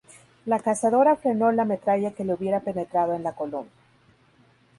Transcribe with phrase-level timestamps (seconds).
[0.47, 3.69] La cazadora frenó la metralla que le hubiera penetrado en la columna.